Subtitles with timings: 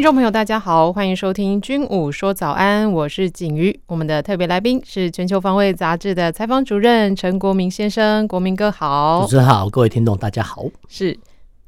[0.00, 3.78] 听众朋友，大家好，欢迎收听《军武说早安》，我是景瑜。
[3.86, 9.20] 我们的特别来宾是《全球防卫杂志》的采访主任陈国民先生，国民哥好。
[9.24, 10.64] 主持人好，各位听众大家好。
[10.88, 11.14] 是，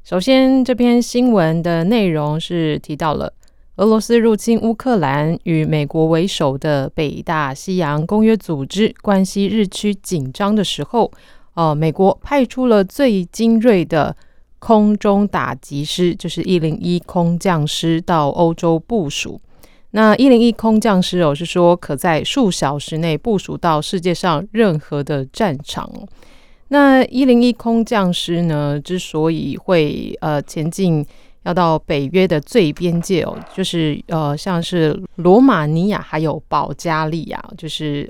[0.03, 3.31] 首先这篇新闻的内容是提到了
[3.75, 11.11] 俄罗斯入侵乌克兰，与美国为首的北大西洋公约组织关系日趋紧张的时候，
[11.53, 14.17] 呃，美国派出了最精锐的。
[14.65, 19.41] 空中打击师就是一零一空降师到欧洲部署。
[19.91, 25.91] 那一零一空降师哦，是说可在数小时内部署到世界上任何的战场。
[26.69, 31.05] 那一零一空降师呢，之所以会呃前进，
[31.43, 38.09] 要到北约的最边界哦，就是呃像是罗马尼亚还有保加利亚，就是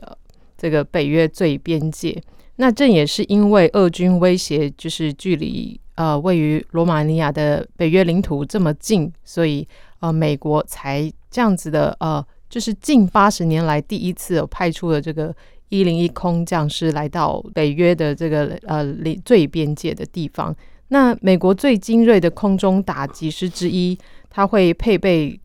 [0.55, 2.21] 这个北约最边界。
[2.57, 5.79] 那这也是因为俄军威胁，就是距离。
[5.95, 9.67] 呃，位于罗马尼亚的北约领土这么近，所以
[9.99, 15.35] 呃，美国才这样子的呃，就是近八十年来第一次派出了这个
[15.69, 18.85] 一零一空降师来到北约的这个呃
[19.23, 20.55] 最边界的地方。
[20.89, 23.97] 那美国最精锐的空中打击师之一，
[24.29, 25.39] 他会配备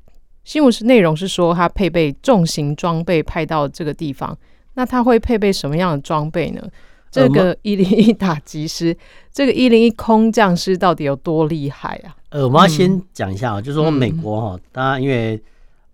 [0.45, 4.37] 新闻是内容是说他配备重型装备派到这个地方。
[4.75, 6.63] 那他会配备什么样的装备呢？
[7.11, 8.97] 这个一零一打击师，
[9.33, 12.15] 这个一零一空降师到底有多厉害啊？
[12.31, 15.43] 呃，我们要先讲一下啊，就是说美国哈，当然因为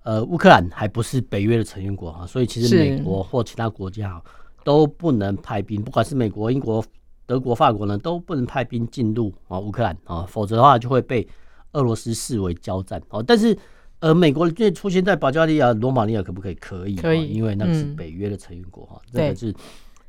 [0.02, 4.20] 呃乌克兰还不是北约的成员国哈，所以其实美国或其他国家
[4.64, 6.84] 都不能派兵，不管是美国、英国、
[7.26, 11.26] 德国、法国呢，都不能派兵进入啊乌克兰啊，否则的话就会被
[11.72, 13.22] 俄罗斯视为交战哦。
[13.22, 13.56] 但是
[14.00, 16.54] 呃，美国最出现在保加利亚、罗马尼亚可不可以？
[16.56, 19.54] 可以，可以，因为那个是北约的成员国哈，这个是。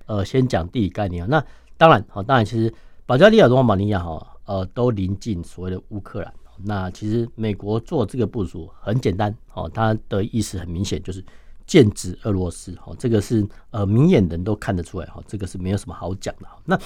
[0.06, 1.28] 呃，先讲地理概念啊。
[1.30, 1.44] 那
[1.78, 2.74] 当然，好，当然，其实
[3.06, 6.34] 保加利亚、罗马尼亚哈，呃，都临近所谓的乌克兰。
[6.64, 11.22] 那其实美国做这个部署很简单，哦，它的意思很明显，就是
[11.68, 12.74] 剑指俄罗斯。
[12.86, 15.06] 哦，这个是呃明眼人都看得出来。
[15.08, 16.48] 哈，这个是没有什么好讲的。
[16.64, 16.80] 那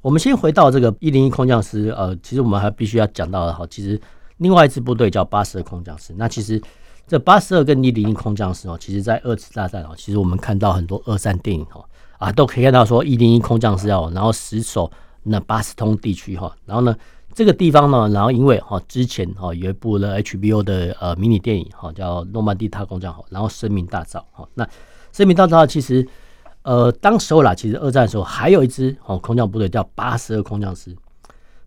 [0.00, 1.90] 我们先回到这个一零一空降师。
[1.90, 4.00] 呃，其实我们还必须要讲到的哈，其实
[4.38, 6.14] 另外一支部队叫八十二空降师。
[6.16, 6.58] 那其实
[7.06, 11.84] 这八十二跟一零一空降师哦，其实在二次大战哦，其实我们看到很多二战电影哦。
[12.22, 14.88] 啊，都可以看到说一零一空降师哦，然后死守
[15.24, 16.96] 那巴斯通地区哈，然后呢
[17.34, 24.48] 这个地方呢，然后因为哈之前哈有一部呢 HBO 的呃迷你电影哈叫诺曼底大空降哈，然后声名大噪哈。
[24.54, 24.64] 那
[25.10, 26.06] 声名大噪其实
[26.62, 30.96] 呃当时候啦，其实二战的时候还有一支哦空降部队叫八十二空降师，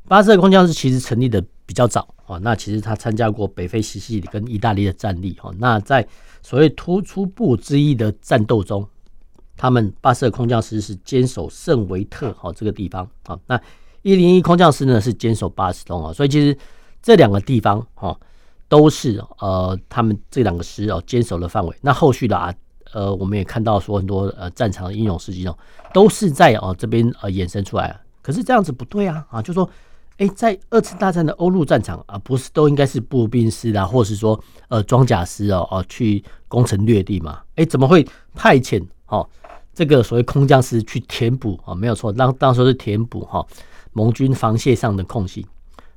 [0.07, 6.07] 八十二空降师其实成立的比较早啊，那其实他参加过北非西西里跟意大利的战役哈，那在
[6.41, 8.87] 所谓突出部之一的战斗中。
[9.57, 13.59] 他们八十二空降师是坚守圣维特哈这个地方啊，那
[14.01, 16.57] 一零一空降师呢是坚守巴斯通啊，所以其实
[17.01, 18.15] 这两个地方哈
[18.67, 21.75] 都是呃他们这两个师哦坚守的范围。
[21.81, 22.53] 那后续的啊
[22.93, 25.57] 呃我们也看到说很多呃战场的英勇事迹哦
[25.93, 27.99] 都是在哦这边呃衍生出来。
[28.21, 29.69] 可是这样子不对啊啊，就说
[30.17, 37.41] 哎在二次大战的欧陆战场啊不是都应该是步兵师啊，或是说呃装甲师哦哦去攻城略地嘛？
[37.55, 39.29] 哎怎么会派遣哦？
[39.73, 43.45] 这个所谓空降师去填补啊，没有错，当当时是填补哈
[43.91, 45.45] 盟军防线上的空隙，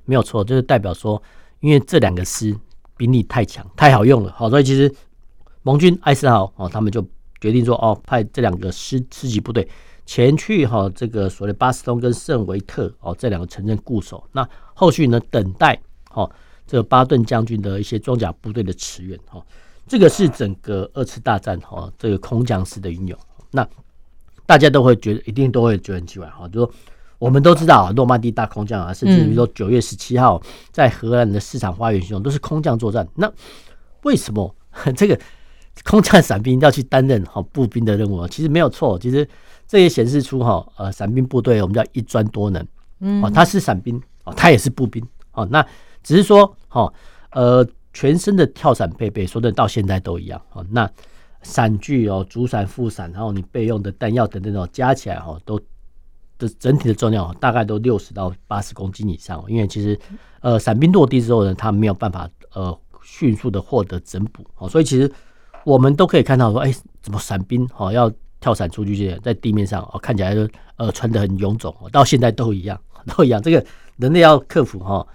[0.05, 1.23] 没有错，就是代表说，
[1.61, 2.57] 因为这两个师
[2.97, 4.93] 兵力太强，太好用了，好，所以其实
[5.63, 7.01] 盟军艾森豪哦，他们就
[7.41, 9.69] 决定说哦，派这两个师师级部队
[10.05, 15.81] 前去哈这个所谓巴斯通跟圣维特哦这两个城镇固守，那后续呢等待
[16.13, 16.29] 哦
[16.67, 19.41] 这个巴顿将军的一些装甲部队的驰援哈，
[19.89, 23.19] 这个是整个二次大战哈这个空降师的运用。
[23.51, 23.67] 那
[24.47, 26.73] 大家都会觉得，一定都会觉得很奇怪哈，就说
[27.19, 30.41] 我们都知道啊，诺曼底大空降啊，甚至于说九月十七号
[30.71, 33.07] 在荷兰的市场花园行动都是空降作战。
[33.15, 33.31] 那
[34.03, 34.55] 为什么
[34.97, 35.19] 这个
[35.85, 38.29] 空降伞兵要去担任哈步兵的任务啊？
[38.31, 39.29] 其实没有错，其实
[39.67, 42.67] 这也显示出哈呃伞兵部队我们叫一专多能，
[43.01, 45.47] 嗯，他是伞兵哦，他也是步兵哦。
[45.51, 45.65] 那
[46.03, 46.93] 只是说哈
[47.33, 50.65] 呃全身的跳伞配备，说的到现在都一样哦。
[50.71, 50.89] 那
[51.43, 55.59] 伞具哦，主伞、副伞，然后你备用的弹药等等哦，加起来哈，都
[56.39, 59.43] 的整体的重量大概都六十到八十公斤以上。
[59.49, 59.99] 因为其实
[60.41, 65.11] 呃，伞兵落地之后呢，他没有办法呃迅速的获得整补哦，所以其实
[65.65, 72.81] 我们都可以看到说，哎，怎么伞兵哦要跳伞出去，在地面上哦，看起来就呃穿得很臃肿哦，到现在都一样，
[73.17, 73.41] 都一样。
[73.41, 73.65] 这个
[73.97, 75.07] 人类要克服哈，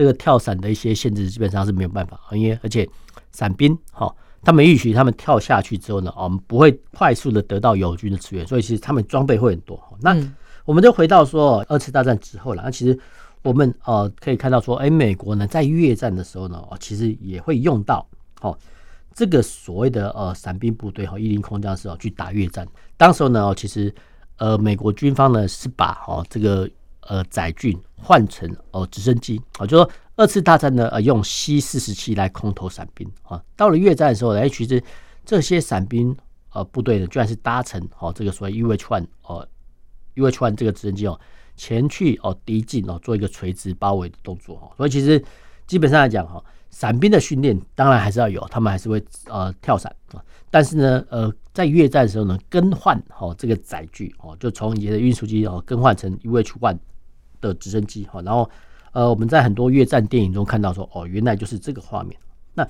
[0.00, 2.88] 这个跳伞的一些限制，基本上是没有办法，因为而且
[3.32, 4.10] 伞兵哈，
[4.42, 9.78] 他们预期他们跳下去之后呢，我们不会快速的得到友军的支援，所以其实他们装备会很多。
[10.00, 10.16] 那
[10.64, 12.98] 我们就回到说二次大战之后了，那其实
[13.42, 18.08] 我们呃可以看到说，哎，美国呢在越战的时候呢，哦，其实也会用到
[18.40, 18.56] 哦。
[19.12, 22.66] 这个所谓的呃伞兵部队和一零空降师哦去打越战，
[22.96, 23.94] 当时候呢其实
[24.38, 26.66] 呃美国军方呢是把哦这个
[27.10, 34.80] 呃载具换成哦直升机啊，就说二次大战呢呃用 C 四十七来空投伞兵啊，到了越战的时候呢，其实
[35.24, 36.16] 这些伞兵
[36.52, 39.46] 呃部队呢居然是搭乘哦这个所谓 UH-1 哦
[40.14, 41.18] UH-1 这个直升机哦
[41.56, 45.22] 前去哦敌境哦做一个垂直包围的动作哦，所以其实
[45.66, 46.42] 基本上来讲哈。
[46.72, 50.22] 伞兵的训练当然还是要有，他们还是会呃跳伞啊。
[50.52, 56.78] 但是呢，呃，在越战的时候呢，更换哦这个载具哦，就从以前的运输机哦更换成 UH-1
[57.40, 58.20] 的直升机哈。
[58.22, 58.48] 然后
[58.92, 62.18] 呃，我们在很多越战电影中看到说哦，原来就是这个画面。
[62.54, 62.66] 那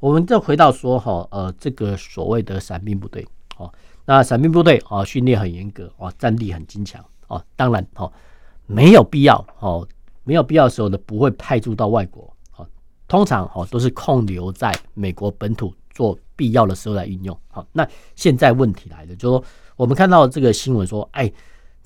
[0.00, 3.26] 我们再回到说哈呃这个所谓的伞兵部队
[3.58, 3.72] 哦，
[4.06, 7.44] 那伞兵部队啊训练很严格哦，战力很精强哦。
[7.56, 8.10] 当然哦，
[8.66, 9.86] 没有必要哦，
[10.24, 12.66] 没有必要的时候呢，不会派驻到外国啊。
[13.06, 17.38] 通常哈都是控留在美国本土做必要的时候来运用。
[17.48, 19.44] 好，那现在问题来了，就是说
[19.76, 21.30] 我们看到这个新闻说，哎，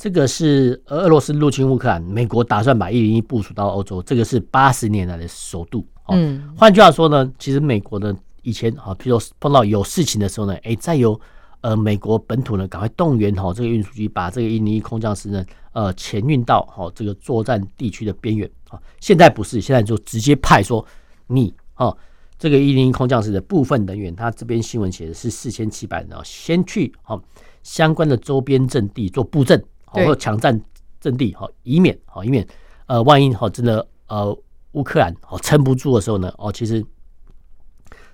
[0.03, 5.87] 这个是俄罗斯入侵乌克兰，美国打算把一零一部署到欧洲，这个是八十年来的首度。
[6.09, 8.13] 嗯，换句话说呢，其实美国呢
[8.43, 11.17] 以前啊，比如说碰到有事情的时候呢，哎，再由
[11.61, 18.51] 呃美国本土呢赶快动员哈这个运输机，把这个一零一空降师呢呃前运到哈这个作战地区的边缘。
[18.71, 20.85] 啊，现在不是，现在就直接派说。
[21.29, 21.97] 你哦，
[22.37, 27.23] 这个一零一空降师的部分人员，他这边新闻写的是四千七百人哦，先去哦
[27.63, 30.61] 相关的周边阵地做布阵，或抢占
[31.01, 32.47] 阵地，好，以免好以免
[32.87, 34.37] 呃万一好真的呃
[34.73, 36.85] 乌克兰哦撑不住的时候呢，哦其实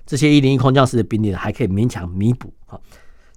[0.04, 2.80] 这些一零一空降师的兵力呢还可以勉强弥补，好，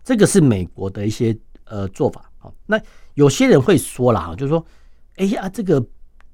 [0.03, 2.79] 这个是美国的一些呃做法，好，那
[3.13, 4.65] 有些人会说了哈，就是说，
[5.15, 5.83] 哎呀这个。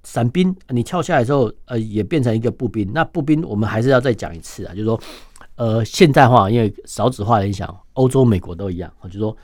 [0.04, 2.90] 伞兵，你跳下来之后，呃，也变成一个步兵。
[2.94, 4.98] 那步兵，我们还是要再讲一次啊，就是说，
[5.56, 9.36] 呃，现代化，因为少子化的影响，欧洲、美国都一样啊，就是说，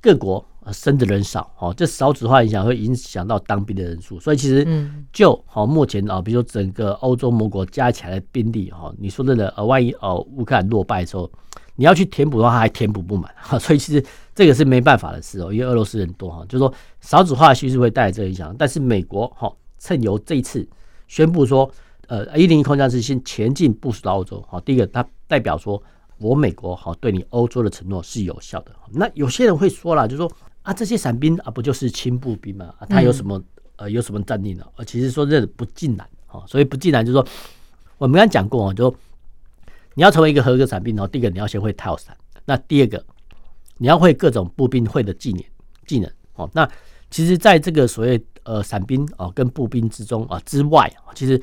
[0.00, 0.42] 各国
[0.72, 4.18] 生的人少，哦，这少子化影响会影响到当兵的人数。
[4.20, 4.66] 所以其实，
[5.12, 11.30] 就好目前啊，比如说整个欧洲盟国加起来的兵力，哈，你说真的，呃，万一哦乌克兰落败的时候，
[11.76, 14.04] 你要去填补的话，还填补不满，哈， 所以其实
[14.34, 19.52] 这个是没办法的事哦，因为俄罗斯人多哈，就是说少子化趋势会带来这个影响，但是美国哈。
[19.80, 20.68] 趁由这一次
[21.06, 21.70] 宣布说，
[22.08, 25.80] 呃，一零一空降师先前进部署到欧洲，好，第一个，它代表说
[26.18, 28.72] 我美国好对你欧洲的承诺是有效的。
[28.90, 30.28] 那有些人会说了，就说
[30.68, 32.74] 啊，这些伞兵啊，不就是轻步兵吗？
[32.78, 33.42] 啊，他有什么
[33.76, 34.66] 呃有什么战力呢？
[34.76, 37.26] 呃，其实说这不尽然，啊，所以不尽然就是说，
[37.96, 38.94] 我们刚才讲过啊，就
[39.94, 43.02] 你要成为一个合格伞兵，然后第一个你要先会跳伞，那第二个
[43.78, 45.42] 你要会各种步兵会的技能
[45.86, 46.70] 技能，哦，那
[47.10, 48.22] 其实在这个所谓。
[48.44, 51.38] 呃，伞兵哦，跟步兵之中啊之外，其实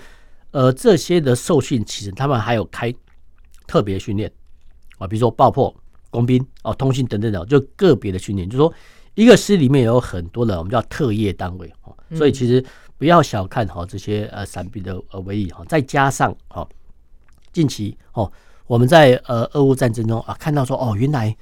[0.50, 2.92] 呃这些的受训，其实他们还有开
[3.68, 4.31] 特别训练
[4.98, 5.72] 啊，比如说爆破、
[6.10, 8.50] 工兵哦、通信等等的，就个别的训练。
[8.50, 8.74] 就是说，
[9.15, 11.74] 一个师里面有很多的我们叫特业单位，
[12.13, 12.63] 所以其实
[12.98, 15.65] 不要小看哈这些呃伞兵的呃威力哈。
[15.67, 16.67] 再加上哈，
[17.51, 18.31] 近期哦
[18.67, 21.36] 我们在呃俄乌战争中啊看到说哦原来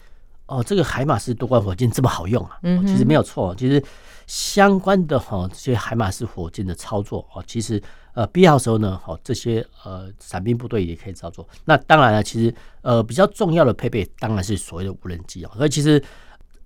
[0.45, 3.83] 哦这个海马斯多管火箭这么好用啊，其实没有错，其实。
[4.25, 7.79] 相关的哈这些海马斯火箭的操作啊，其实
[8.13, 11.45] 呃必要的时候呢，好这些呃伞兵部队也可以操作。
[11.65, 15.51] 那当然了，其实呃比较重要的配备当然是所谓的无人机啊。
[15.57, 16.01] 所以其实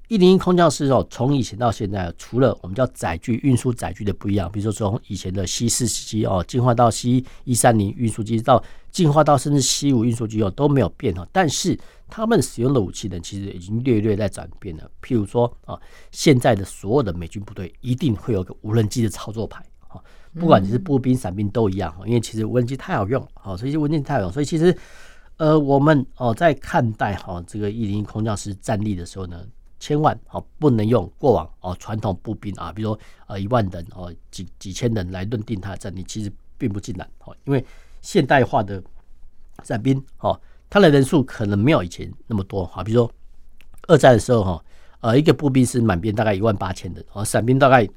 [0.08, 11.78] 一零一空降师哦，从以前到现在，除了我们叫载具运输载具的不一样，比如说从以前的 C 四七哦进化到 C 一三零运输机，到进化到甚至 C 五运输机哦都没有变哈，但是。
[12.10, 14.90] 他们使用的武器呢，其实已经略略在转变了。
[15.02, 15.78] 譬如说啊，
[16.10, 20.00] 现在的所有的美军部队一定会有个无人机的操作牌啊，
[20.40, 21.94] 不管你是步兵、伞兵都一样。
[22.06, 24.32] 因为其实无人机太好用啊，所以无人机太好用。
[24.32, 24.74] 所以其实
[25.36, 29.44] 呃，我们哦在看待哈这个一零一空降师战力的时候呢，
[29.80, 37.66] 千万哦不能用过往哦传统步兵啊，比如说呃一万人哦几几千人来论定他的战力，其实并不尽然哦，因为
[38.02, 38.82] 现代化的
[39.64, 40.40] 伞兵哦。
[40.70, 43.12] 他的人数可能没有以前那么多哈，比如说
[43.88, 44.66] 二战的时候哈，
[45.00, 47.88] 呃，一个步兵是满编大概一万八千人，哦，伞兵大概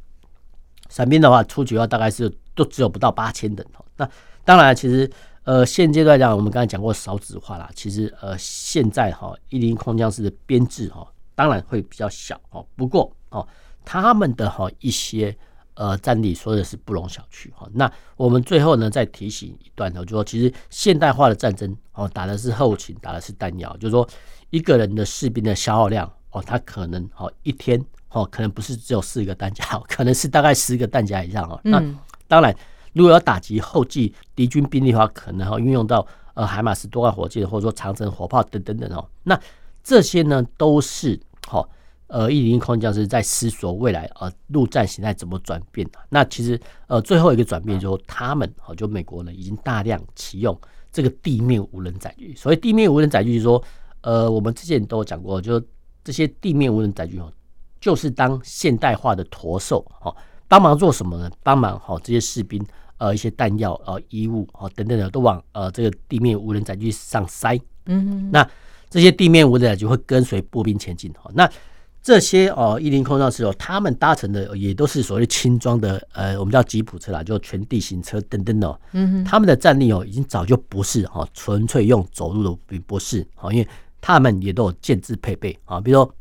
[0.89, 3.85] 伞兵的话初级的话大概是都只有不到八千人哦。
[3.97, 4.09] 那
[4.45, 5.11] 当然，其实
[5.43, 11.05] 呃现阶段讲，我们刚才讲过少子化啦，其实呃现在哈一零空降师的编制哈，
[11.41, 12.67] 当然会比较小哦。
[12.77, 13.49] 不过哦，
[13.83, 15.35] 他们的哈一些
[15.73, 17.67] 呃战力说的是不容小觑哈。
[17.73, 24.07] 那我们最后呢再提醒一段呢，就说其实现代化的战争哦，打的是后勤，打的是弹药，就是说
[24.51, 31.59] 一个人的士兵的消耗量哦，他可能哦一天哦可能不是只有四个弹夹， 可能是大概十个弹夹以上哦。
[31.65, 31.83] 那
[32.29, 32.55] 当然，
[32.93, 39.09] 如果要打击后继敌军兵力的话，可能要运用到呃海马斯多管火箭或者说长城火炮等等等哦。
[39.23, 39.41] 那
[39.83, 41.19] 这些呢都是
[41.51, 41.69] 好
[42.07, 45.85] 呃一零一空降师在思索未来呃陆战形态怎么转变。
[46.09, 50.57] 那其实呃最后一个转变就是他们好就美国呢已经大量启用
[50.93, 52.35] 这个地面无人载具。
[52.37, 53.63] 所以地面无人载具就是说
[54.03, 55.61] 呃我们之前都有讲过，就
[56.05, 57.33] 这些地面无人载具哦，
[57.81, 60.15] 就是当现代化的驼兽哦。
[60.49, 61.31] 帮忙做什么呢？
[61.45, 62.61] 帮忙好这些士兵，
[62.99, 67.57] 呃，一些弹药、呃，衣物，哦，等等的，都往呃这个地面无人载具上塞。
[67.87, 68.29] 嗯。
[68.33, 68.45] 那
[68.91, 71.11] 这些地面无人载具会跟随步兵前进。
[71.13, 71.49] 哈，那
[72.03, 78.79] 这些哦，一零空降师哦，他们搭乘的也都是所谓轻装的，呃，我们叫吉普车啦，就全地形车等等哦。
[78.93, 79.25] 嗯哼。
[79.25, 83.27] 他们的战力哦，已经早就不是哈纯粹用走路的，并不是。
[83.35, 83.69] 哈，因为
[84.01, 86.15] 他们也都有建制配备啊，比如说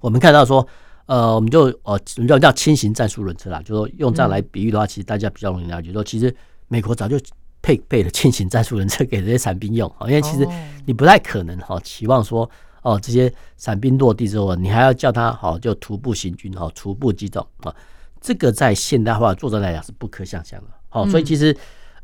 [0.00, 0.64] 我们看到说。
[1.06, 3.60] 呃，我们就呃，我们叫叫轻型战术轮车啦？
[3.62, 5.92] 就说用这样来比喻的话，其实大家比较容易了解。
[5.92, 6.34] 说其实
[6.68, 7.18] 美国早就
[7.62, 10.46] 配备了轻型战术轮车给这些伞兵用啊，因为其实
[10.84, 12.48] 你不太可能哈期望说
[12.82, 17.74] 哦这些伞兵落地之后，你还要叫他好就徒步行军哈，徒步机动啊，
[18.20, 20.66] 这个在现代化作战来讲是不可想象的。
[20.88, 21.56] 好，所以其实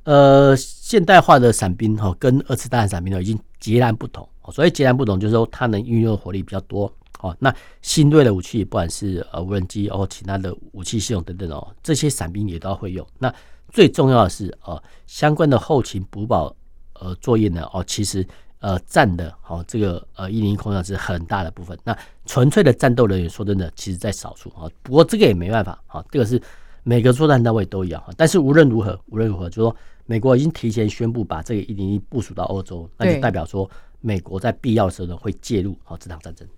[0.04, 4.26] 呃现代化的伞兵哈跟二次大战伞兵呢已经截然不同。
[4.50, 6.90] 所以截然不同就是说它能运用的火力比较多。
[7.20, 13.04] 哦，那新锐的武器，不管是呃无人机哦，其他的武器系统等等哦，这些伞兵也都要会用。
[13.18, 13.30] 那
[13.70, 16.54] 最重要的是呃，相关的后勤补保
[16.94, 18.26] 呃作业呢哦，其实
[18.60, 21.78] 呃占的哦这个呃一零一空降是很大的部分。
[21.84, 21.96] 那
[22.26, 24.68] 纯粹的战斗人员说真的，其实在少数啊。
[24.82, 26.40] 不过这个也没办法啊，这个是
[26.82, 28.02] 每个作战单位都一样。
[28.16, 29.75] 但是无论如何，无论如何，就说
[30.06, 33.70] 美国已经提前宣布把这个一零一部署到欧洲，那就代表说
[34.00, 36.48] 美国在必要的时候呢会介入好这场战争。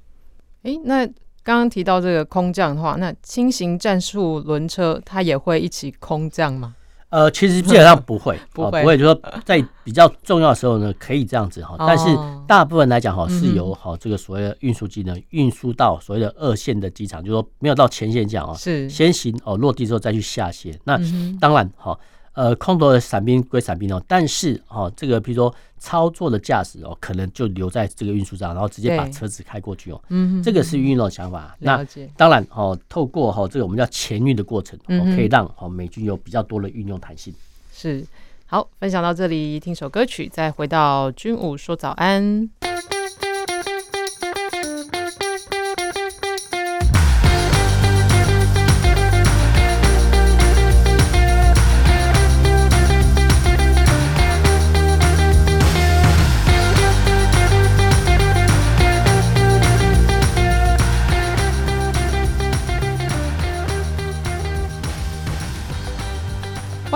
[0.63, 1.05] 哎，那
[1.43, 6.77] 刚刚提到这个空降的话，那轻型战术轮车它也会一起空降吗？
[7.11, 11.77] 呃，其实 基本上不会，不会，不会，就是说在比较重要的时候呢，可以这样子哈。
[11.79, 12.07] 但是
[12.49, 20.79] 大部分来讲哈，是由哈这个所谓的运输机呢运输到所谓的二线的机场，就是说没有到前线讲啊，是先行哦落地之后再去下线。
[20.85, 20.99] 那
[21.39, 21.99] 当然哈。
[22.41, 30.03] 呃，空投的伞兵归伞兵哦，但是哦，这个比如说操作的驾驶哦，可能就留在这个运输上，然后直接把车子开过去哦。
[30.09, 31.55] 嗯，这个是运用的想法。
[31.59, 37.35] 那当然哦，透过哈这个我们叫前运的过程，哦，可以让哦美军有比较多的运用弹性。
[37.75, 38.03] 是，
[38.47, 42.49] 好，分享到这里，听首歌曲，再回到军武说早安。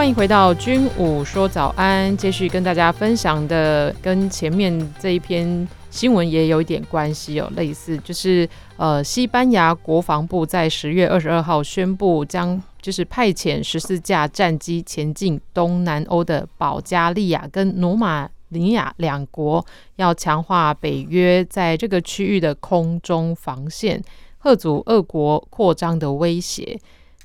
[0.05, 8.47] 欢迎回到军武说早安，继续跟大家分享的跟前面这一篇新闻也有一点关系哦，类似就是
[8.77, 19.65] 呃，西班牙国防部在十月二十二号宣布，将就是派遣十四架战机前进东南欧的保加利亚跟罗马尼亚两国，
[19.97, 24.05] 要强化北约在这个区域的空中防线，
[24.43, 26.79] 吓阻俄国扩张的威胁。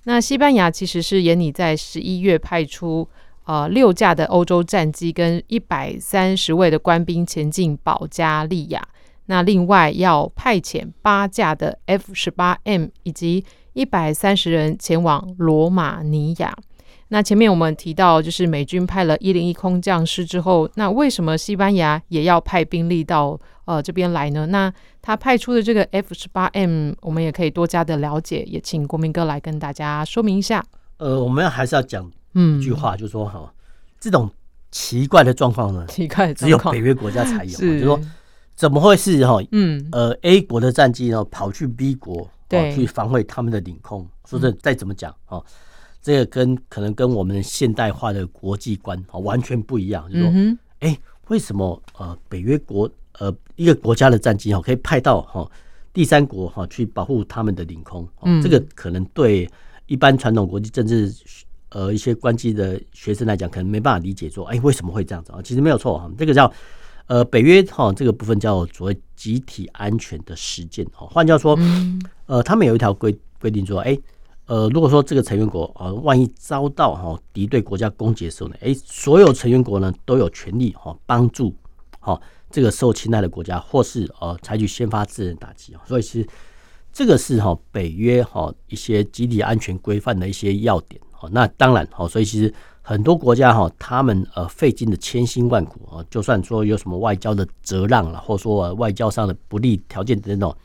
[0.09, 3.07] 那西班牙其实是研拟在十一月派出
[3.45, 8.81] 呃六架的欧洲战机跟一百三十位的官兵前进保加利亚，
[9.27, 16.57] 那另外要派遣八架的 F 十八 M 以及一百三十人前往罗马尼亚。
[17.09, 23.39] 那前面我们提到，就是美军派了一零一空降师之后，那为什么西班牙也要派兵力到
[23.69, 24.47] 呃这边来呢？
[24.47, 30.65] 那他派出的这个 F 十八 M，我们也可以多加的了解，也请国民哥来跟大家说明一下。
[30.97, 33.49] 呃，我们还是要讲一句话，就是说哈、嗯，
[33.99, 34.27] 这种
[34.71, 37.99] 奇怪的状况呢，奇怪只有北约国家才有，就是说
[38.55, 39.37] 怎么会是哈？
[39.51, 45.39] 嗯，呃，A 国的战机呢跑去 B 国，对，去防卫他们的领空，说这再怎么讲哈？
[46.01, 50.31] 这个跟可能跟我们现代化的国际观啊完全不一样，就是说，
[50.79, 55.49] 哎、欸，为什么呃北约国呃一个国家的战机哈可以派到哈
[55.93, 58.07] 第三国哈去保护他们的领空？
[58.23, 59.49] 嗯，这个可能对
[59.85, 61.13] 一般传统国际政治
[61.69, 65.41] 呃一些关系的学生来讲，可能没办法理解说，哎，为什么会这样子啊？
[65.43, 66.51] 其实没有错哈，这个叫
[67.07, 71.57] 呃，北约哈这个部分叫所谓集体安全的实践哈，换句话说，
[72.27, 74.01] 呃，他们有一条规规定说，哎、欸，
[74.45, 81.51] 呃，如果说这个成员国啊，万一遭到哈敌对国家攻击的时候呢，哎、欸，所有成员国呢都有权利哈帮助
[81.99, 86.27] 哈这个受侵害的国家，或是呃采取先发制人打击啊，所以其实
[86.91, 92.53] 这个是哈北约哈一些集体安全规范的一些要点哈，那当然哈，所以其实。
[92.81, 100.55] 很多国家哈，他们呃费尽了千辛万苦啊，就算说有什么外交的折让了，或者说外交上的不利条件等等，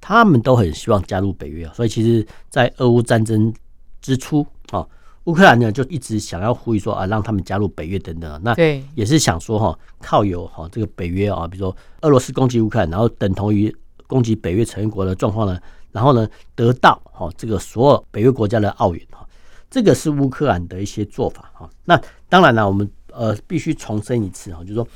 [0.00, 1.68] 他们都很希望加入北约。
[1.74, 3.52] 所以其实，在俄乌战争
[4.00, 4.86] 之初啊，
[5.26, 8.40] 乌克兰呢就一直想要呼吁说啊，让他们加入北约等等。
[8.42, 8.54] 那
[8.94, 13.74] 也是想说哈，靠有哈这个北约啊，比如说俄罗斯攻击乌克兰，然后等同于
[14.06, 15.60] 攻击北约成员国的状况呢，
[15.92, 19.26] 然后呢得到哈这个所有北约国家的奥援哈。
[19.68, 24.88] 这个是乌克兰的一些做法哈，那当然了，我们呃必须重申一次哈，就是说，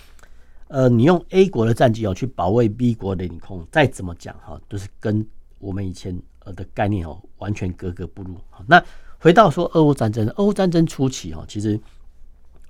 [0.68, 5.26] 呃，你用 A 国的战机哦去保卫 B 国的领空，再怎么讲哈，都是跟
[5.58, 8.36] 我们以前呃的概念哦完全格格不入。
[8.64, 8.82] 那
[9.20, 11.78] 回到说俄乌战争，俄乌战争初期哈，其实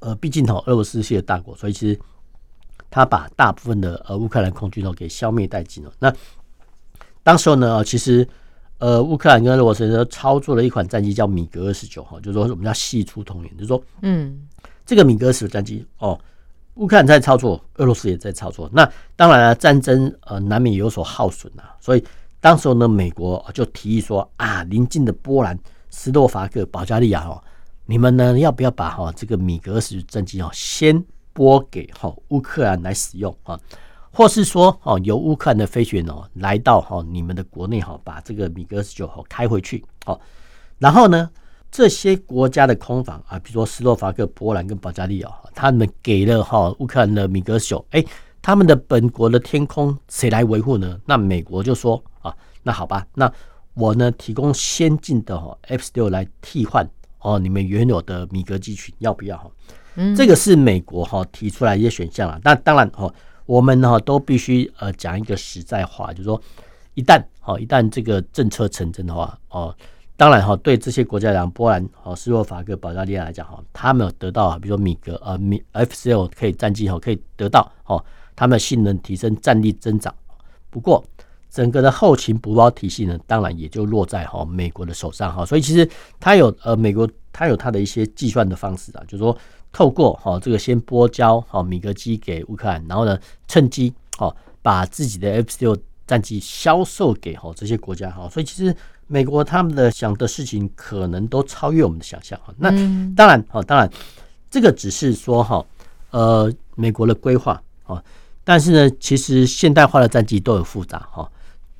[0.01, 1.99] 呃毕竟哈俄罗斯是个大国，所以其实
[2.91, 5.91] 他把大部分的呃乌克兰空军哦给消灭殆尽了。
[5.99, 6.13] 那
[7.23, 8.29] 当时候呢，其实。
[8.81, 14.41] 呃，乌克兰跟俄罗斯都操作了一款战机，叫米格二十九哈，就是说我们叫系出同源，就是说，嗯，
[14.87, 16.19] 这个米格二十九战机哦，
[16.77, 18.71] 乌克兰在操作，俄罗斯也在操作。
[18.73, 22.03] 那当然了，战争呃难免有所耗损啊，所以
[22.41, 25.59] 当时候呢，美国就提议说啊，邻近的波兰、
[25.91, 27.43] 斯洛伐克、保加利亚哦，
[27.87, 33.59] 你们呢要不要把哈这个米格二十战机哦先拨给哈乌克兰来使用啊？
[34.13, 40.19] 或是说哦，由乌克兰的飞行员哦来到哈你们的国内哈，把这个米格十九号开回去哦。
[40.79, 41.31] 然后呢，
[41.71, 48.05] 这些国家的空防啊，比如说斯洛伐克、波兰跟保加利亚，他们给了哈乌克兰的米格十九，哎，
[48.43, 50.99] 他们的本国的天空谁来维护呢？
[51.07, 53.33] 那美国就说啊，那好吧，那
[53.75, 56.89] 我呢提供先进的哈 F 十六来替换
[57.21, 59.51] 哦你们原有的米格机群，要不要哈？
[59.97, 62.41] 嗯，这个是美国哈提出来一些选项啊。
[62.45, 63.13] 那当然哈。
[63.47, 66.41] 我们呢都必须呃讲一个实在话，就是说，
[66.95, 69.75] 一旦哈一旦这个政策成真的话，哦，
[70.17, 78.05] 当然哈，对这些国家来讲，波兰、哦斯洛伐克、保加利亚来讲哈，他们有得到比如说米格呃米 F 十六可以战机哈可以得到哦，
[78.37, 80.15] 他们性能提升、战力增长。
[80.71, 81.05] 不过
[81.51, 85.45] 整个的后勤补保体系呢，当然也就落在哈美国的手上哈。
[85.45, 89.37] 所以其实它有呃美国它有它的一些计算的方式啊，就是说。
[89.73, 98.75] 透过哈这个先拨交哈米格机给乌克兰，然后呢趁机哈把自己的 F 十六战机销售给哈这些国家哈，所以其实
[99.07, 102.53] 美国他们的想的事情可能都超越我们的想象哈。
[102.59, 102.69] 那
[103.15, 103.89] 当然哈，当然
[104.51, 105.65] 这个只是说哈
[106.11, 108.03] 呃美国的规划啊，
[108.43, 111.31] 但是呢，其实现代化的战机都很复杂哈，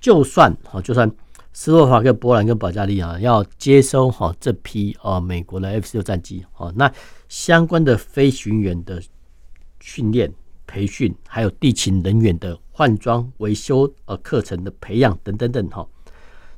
[0.01, 1.11] 就算哈就算。
[1.53, 6.91] 斯洛伐克、波兰跟保加利亚要接收哈这批啊美国的 F 十六战机哦，那
[7.29, 9.03] 相关的飞行员的
[9.81, 10.33] 训练、
[10.65, 15.85] 培训，还有地勤人员的换装、维修呃课程的培养等等等哈，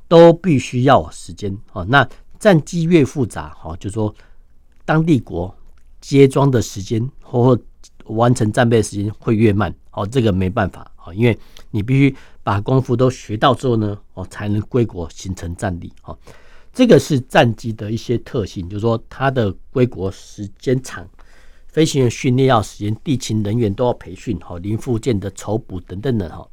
[0.09, 1.83] 都必须要时间哦。
[1.89, 2.07] 那
[2.39, 4.15] 战机越复杂哈，就说
[4.85, 5.57] 当地国
[6.03, 7.59] 接装的时间或
[8.05, 11.37] 完成战备时间会越慢哦，这个没办法啊，因为
[11.71, 12.15] 你必须。
[12.43, 15.93] 把功夫都学到之后呢，哦，才能归国形成战力。
[16.03, 16.17] 哈，
[16.73, 21.09] 这个是战机的一些特性，就是说它的归国时间长，
[21.69, 26.45] 飞行员训练要时间，地勤人员都要培训，哈，零附件的筹补等等的，哈，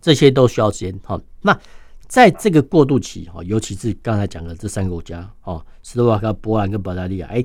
[0.00, 1.00] 这些都需要时间。
[1.02, 1.58] 哈，那
[2.06, 7.42] 在这个过渡期，哈，尤其是刚才讲的这三个国家，哦，斯洛伐克、波兰跟保加利亚，哎，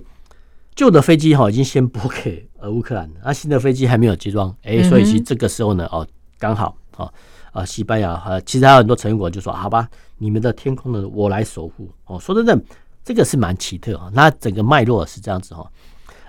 [0.76, 6.06] 旧的飞机哈已经先拨给呃乌克兰，那新的飞机还没有接装，哎，所以其实这个时候呢，哦，
[6.38, 7.14] 刚好，哦。
[7.54, 9.88] 啊，西班牙和其实还有很多成员国就说：“好吧，
[10.18, 12.60] 你们的天空呢，我来守护。”哦，说真的，
[13.04, 14.10] 这个是蛮奇特啊。
[14.12, 15.72] 那整个脉络是这样子哈。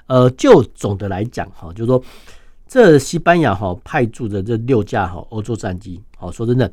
[0.06, 2.00] 呃，就总的来讲哈，就是说
[2.68, 6.70] 这西班牙哈派驻的这六架哈欧洲战机，哦，说真的，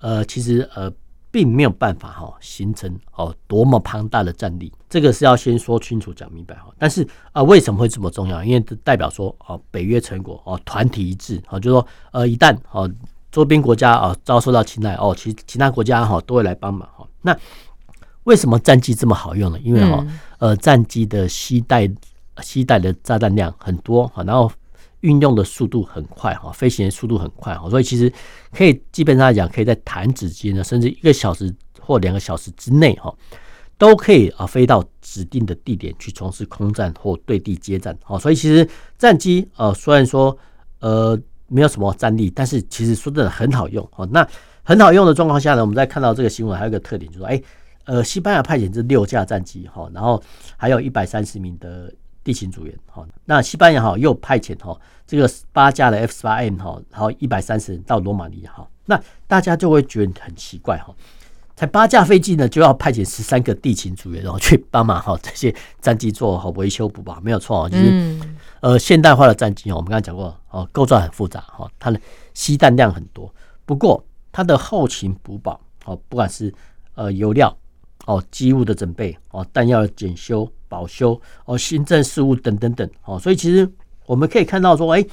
[0.00, 0.92] 呃，其实呃
[1.30, 4.70] 并没有办法哈形成哦多么庞大的战力。
[4.90, 6.66] 这个是要先说清楚讲明白哈。
[6.76, 8.44] 但是啊，为什么会这么重要？
[8.44, 12.90] 因为代表说哦，北约成果哦团体一致啊，就是说呃一旦哦。
[13.30, 17.06] 周边国家啊遭受到侵害哦，其其他国家哈都会来帮忙哈。
[17.20, 17.36] 那
[18.24, 19.58] 为什么战机这么好用呢？
[19.62, 20.06] 因为哈
[20.38, 21.86] 呃战机的携带
[22.42, 24.50] 携带的炸弹量很多哈，然后
[25.00, 28.10] 运用的速度很快哈，飞行的速度很快哈，所以其实
[28.52, 33.14] 可以基本上来讲，可以在弹指间呢，甚至一个小时或两个小时之内哈，
[33.76, 37.94] 都可以啊飞到指定的地点去从事空战或对地接战。
[38.02, 40.36] 好，所以其实战机呃虽然说
[40.80, 41.18] 呃。
[41.48, 44.06] 没有什么战力，但是其实说真的很好用哦。
[44.12, 44.26] 那
[44.62, 47.42] 很好用的状况下呢，我们再看到这个新闻还有一个特点，就是说，哎，
[47.84, 50.22] 呃，西班牙派遣这六架战机哈，然后
[50.56, 53.02] 还有一百三十名的地勤组员哈。
[53.24, 58.68] 那西班牙哈又派遣哈这个八架的 F 十八 M 哈，然后一百三十人到罗马尼亚哈。
[58.84, 60.94] 那大家就会觉得很奇怪哈。
[61.56, 67.68] 才八架飞机呢，就要派遣十三个地勤组员，然后去帮忙哈这些战机做好维修补吧，没有错啊。
[67.68, 68.20] 就是
[68.60, 72.00] 呃现代化的战机哦，我们刚才讲过哦，构造很复杂哈，它的
[72.34, 73.32] 吸弹量很多。
[73.64, 76.52] 不过它的后勤补保哦，不管是
[76.94, 77.56] 呃油料
[78.06, 83.70] 哦、机务的准备哦、弹药的检修、保修哦、行政事务等等等哦，所以其实
[84.06, 85.04] 我们可以看到说，哎，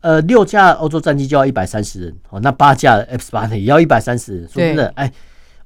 [0.00, 5.12] 呃，六架欧洲战机就要一百三十人哦，那八架 F 十八呢也要一百三十人，说真的，哎。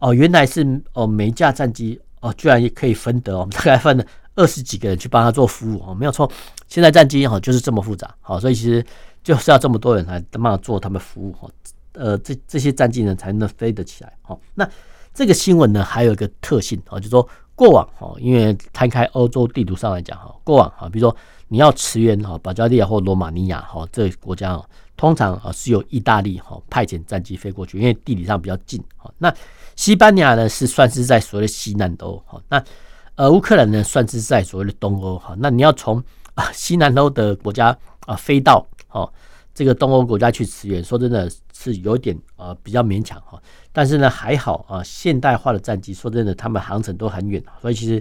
[0.00, 4.06] 哦，原来是哦，每一架战机哦，居然也可以分得哦，我们大概分了
[4.38, 6.30] 二十几个人去帮他做服务哦，没有错。
[6.68, 8.84] 现在战机哈就是这么复杂，好，所以其实
[9.24, 11.50] 就是要这么多人来帮他做他们服务哈，
[11.94, 14.12] 呃，这这些战机呢才能飞得起来。
[14.22, 14.68] 好，那
[15.12, 21.16] 这个新闻呢还有一个特性啊，就是说过往哈，因为摊开欧洲地图上来讲哈，过往哈，比如说
[21.48, 24.64] 你要驰援哈保加利亚或罗马尼亚哈这个国家哦，
[24.96, 28.80] 通常啊是由意大利哈派遣战机飞过去，因为地理上比较近。
[28.96, 29.34] 好，那
[29.74, 32.62] 西班牙呢是算是在所谓的西南欧，好，那
[33.18, 36.00] 呃乌克兰呢算是在所谓的东欧，哈，那你要从
[36.34, 37.76] 啊西南欧的国家
[38.06, 39.12] 啊飞到哦
[39.52, 43.36] 这个东欧国家去驰援，说真的是有点呃比较勉强哈，
[43.72, 48.00] 但是呢还好啊，现代化的战机说真的他们航程都很远，所以其实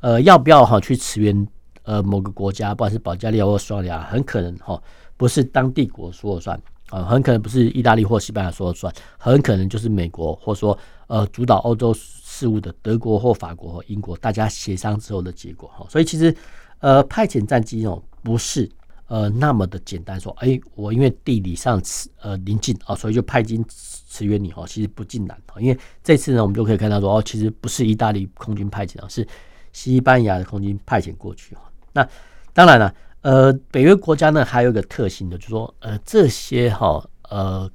[0.00, 1.46] 呃要不要哈去驰援
[1.82, 4.82] 呃某个国家，不管是保加利亚或匈牙利，很可能哈
[5.18, 10.78] 不是当地国说了算啊，很可能不是意大利或西班牙说了算，很可能就是美国或说。
[11.06, 11.94] 呃，主导欧洲
[12.34, 16.34] 事务的德国或法国或英国，大家协商之后的结果哈，所以其实
[16.80, 18.68] 呃派遣战机哦不是
[19.06, 21.80] 呃那么的简单说，哎我因为地理上
[22.20, 29.24] 呃临近啊，所以就派军驰援你哈，其实不尽然，因为这次呢我们就可以看到说哦，其实不是意大利空军派遣啊，是
[29.72, 31.62] 西班牙的空军派遣过去哈。
[31.92, 32.08] 那
[32.52, 37.70] 当然了，呃北约国家呢还有一个特性的，就是说呃这些哈呃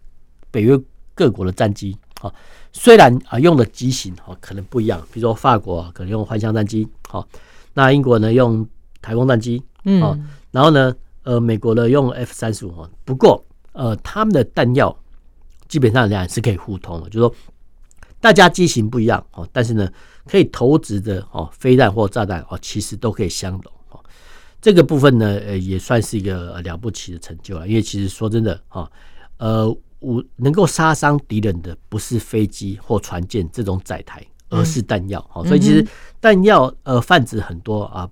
[0.52, 0.78] 北约
[1.16, 2.34] 各国的战机啊。
[2.72, 7.28] 虽然啊用的机型哦可能不一样，比如说法国可能用幻象战机，好，
[7.74, 8.64] 那英国呢用
[9.02, 10.00] 台风战机，嗯，
[10.52, 14.96] 然后呢呃美国呢用 F 三十五，不过呃他们的弹药
[15.68, 17.36] 基本上来讲是可以互通的，就是说
[18.22, 19.92] 大家机型不一样哦，但是呢
[20.28, 24.00] 可以投掷的哦飞弹或炸弹哦其实都可以相容哦，
[24.62, 28.92] 这个部分呢呃也算是一个了不起的成就了，因为其实说真的哈
[29.38, 29.76] 呃。
[30.00, 35.20] 我能够杀伤敌人的不是飞机或船舰这种载台，而是弹药。
[35.30, 35.86] 好，所以其实
[36.22, 38.10] 弹药呃泛指很多啊，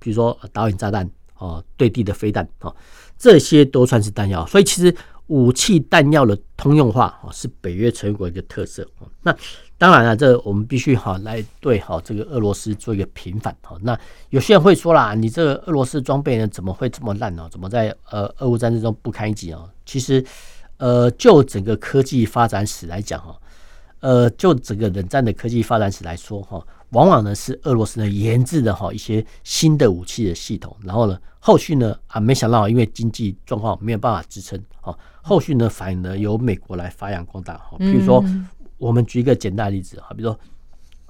[0.00, 2.74] 比如说导引炸弹哦，对地的飞弹哦，
[3.16, 4.44] 这些都算是弹药。
[4.46, 4.92] 所以其实
[5.28, 8.84] 武器弹药的通用化哦，是北约成员国一个特色。
[9.22, 9.32] 那
[9.76, 13.56] 当然了，这我们必须哈来对好这个俄罗斯做一个平反。
[13.62, 13.96] 好，那
[14.30, 17.48] 有些人会说啦，你这个俄罗斯装备呢怎么会这么烂呢？
[17.48, 19.62] 怎么在呃俄乌战争中不堪一击啊？
[19.86, 20.24] 其实。
[20.78, 23.36] 呃，就整个科技发展史来讲哈，
[23.98, 38.24] 呃，就整个冷战的科技发展史来说哈，往往呢是俄罗斯呢研制的哈一些新的武器的系统，然后呢后续呢啊没想到因为经济状况没有办法支撑，哈，后续呢反而呢由美国来发扬光大哈，比如说
[38.76, 40.38] 我们举一个简单的例子哈，比如说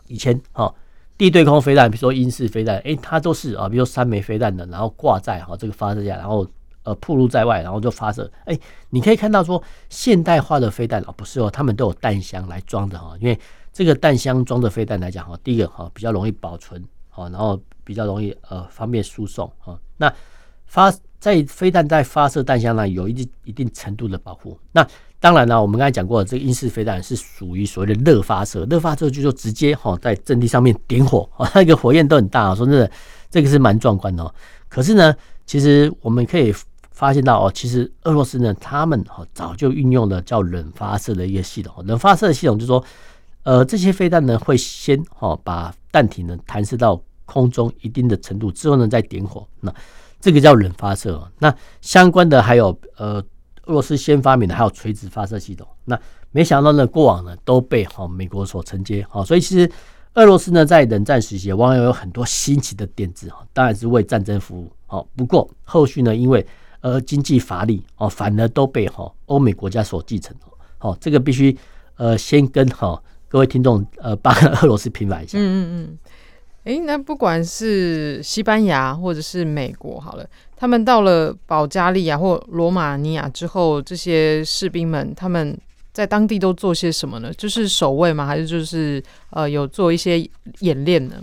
[0.06, 0.74] 以前哈
[1.18, 6.48] 地对空飞弹，比如说英式飞弹，诶，它都是啊，比如说三枚飞弹的，然后挂在哈这个发射架，然后。
[6.88, 8.30] 呃，暴露在外，然后就发射。
[8.46, 13.14] 哎、你可以看到说，现代化的飞弹哦，不是哦，他们都有弹箱来装的哈。
[13.20, 13.38] 因为
[13.74, 19.78] 这个弹箱装的飞弹来讲哈，第一个哈比较容易保存，好，然后比较容易呃方便输送啊。
[19.98, 20.10] 那
[20.64, 24.58] 发在飞弹在发射弹箱呢，有一定一定程度的保护。
[24.72, 24.86] 那
[25.20, 32.54] 当然呢，我们刚才讲过，这个英式飞弹是属于所谓的热发射，热发射就说直接哈在阵地上面点火啊，那个火焰都很大。
[32.54, 32.90] 说真的，
[33.28, 34.34] 这个是蛮壮观的哦。
[34.70, 36.54] 可是呢，其实我们可以。
[36.98, 41.72] 发现到哦，其实俄罗斯呢，他们哈早就运用了叫冷发射的一个系统。
[41.86, 42.82] 冷发射的系统就是说，
[43.44, 49.72] 呃，这些飞弹呢会先哈把弹体呢弹射到空中一定的程度之后呢再点火，那
[50.18, 51.22] 这个叫冷发射。
[51.38, 53.22] 那相关的还有呃，
[53.66, 55.64] 俄罗斯先发明的还有垂直发射系统。
[55.84, 55.96] 那
[56.32, 59.70] 没想到呢，过往呢都被哈美国所承接哈，所以其实
[60.14, 64.68] 俄罗斯呢在冷战时期往往有很多新奇的点子哈，当然是为战争服务。
[64.86, 66.44] 好，不过后续呢因为
[66.80, 70.34] 而经济乏力哦，反而都被哈欧美国家所继承
[70.80, 70.96] 哦。
[71.00, 71.56] 这个必须
[71.96, 75.38] 呃先跟哈各位听众呃帮俄罗斯平反一下。
[75.38, 75.98] 嗯嗯嗯。
[76.64, 85.58] 哎，那不管是西班牙或者是美国，好了，他们到了保加利亚或罗马尼亚之后，这些士兵们他们
[85.94, 87.32] 在当地都做些什么呢？
[87.34, 88.26] 就是守卫吗？
[88.26, 90.18] 还是就是呃有做一些
[90.58, 91.14] 演练呢？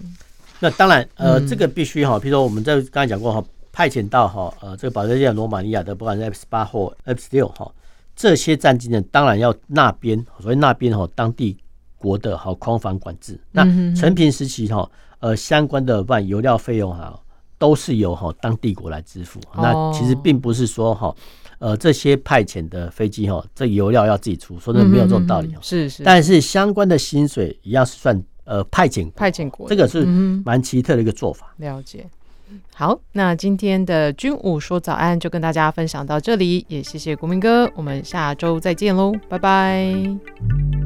[0.62, 3.44] 那当然，呃，嗯、这个必须哈，比如说我们在刚才讲过哈，
[3.76, 7.70] 派遣到哈，呃，这个保加利亚、罗马尼亚的，不管是 F 十八或 F 十六哈，
[8.16, 11.58] 这些战机呢，当然要那边，所以那边哈，当地
[11.98, 13.38] 国的哈空防管制。
[13.52, 17.20] 那成平时期哈，呃，相关的办油料费用哈，
[17.58, 19.42] 都是由哈当地国来支付。
[19.58, 21.14] 那其实并不是说哈，
[21.60, 25.54] 呃，这些派遣的飞机哈，这油料要自己出，说的没有这种道理。
[25.62, 28.24] 是是，但是相关的薪水一样是算。
[28.48, 31.52] 呃，派遣派遣国，这个是蛮奇特的一个做法。
[31.58, 32.08] 了解。
[32.73, 40.85] 好，那今天的军武说早安就跟大家分享到这里，也谢谢国民哥，我们下周再见喽，拜拜。